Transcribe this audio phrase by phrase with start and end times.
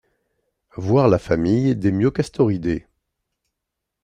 [0.77, 2.87] Voir la famille des Myocastoridae.